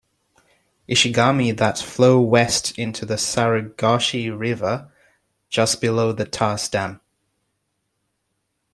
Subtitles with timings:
[0.89, 4.91] Ishigami that flow west into the Sarugaishi River
[5.47, 6.99] just below the Tase Dam.